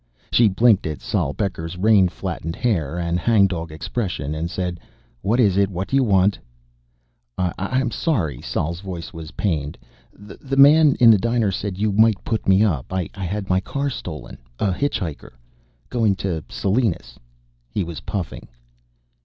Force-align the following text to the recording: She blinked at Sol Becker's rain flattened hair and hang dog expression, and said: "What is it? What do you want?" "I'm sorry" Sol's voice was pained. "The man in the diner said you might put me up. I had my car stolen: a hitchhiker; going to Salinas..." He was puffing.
She 0.31 0.47
blinked 0.47 0.87
at 0.87 0.99
Sol 0.99 1.31
Becker's 1.33 1.77
rain 1.77 2.09
flattened 2.09 2.55
hair 2.55 2.97
and 2.97 3.19
hang 3.19 3.45
dog 3.45 3.71
expression, 3.71 4.33
and 4.33 4.49
said: 4.49 4.79
"What 5.21 5.39
is 5.39 5.57
it? 5.57 5.69
What 5.69 5.89
do 5.89 5.95
you 5.95 6.03
want?" 6.03 6.39
"I'm 7.37 7.91
sorry" 7.91 8.41
Sol's 8.41 8.79
voice 8.79 9.13
was 9.13 9.29
pained. 9.29 9.77
"The 10.11 10.57
man 10.57 10.95
in 10.99 11.11
the 11.11 11.19
diner 11.19 11.51
said 11.51 11.77
you 11.77 11.91
might 11.91 12.23
put 12.25 12.47
me 12.47 12.63
up. 12.63 12.91
I 12.91 13.09
had 13.13 13.47
my 13.47 13.59
car 13.59 13.91
stolen: 13.91 14.39
a 14.57 14.73
hitchhiker; 14.73 15.33
going 15.91 16.15
to 16.15 16.43
Salinas..." 16.49 17.19
He 17.75 17.83
was 17.83 17.99
puffing. 17.99 18.47